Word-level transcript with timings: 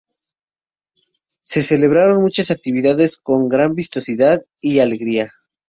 Se 1.43 1.61
celebraron 1.61 2.23
muchas 2.23 2.49
actividades 2.49 3.19
con 3.19 3.47
gran 3.47 3.75
vistosidad 3.75 4.41
y 4.59 4.79
alegría. 4.79 5.31